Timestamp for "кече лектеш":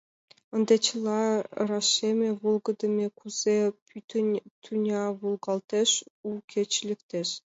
6.51-7.29